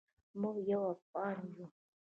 موږ 0.39 0.57
یو 0.71 0.83
افغان 0.93 1.37
یو. 1.55 1.67